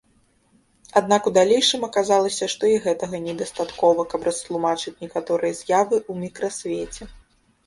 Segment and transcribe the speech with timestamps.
[1.01, 7.03] Аднак у далейшым аказалася, што і гэтага недастаткова, каб растлумачыць некаторыя з'явы ў мікрасвеце.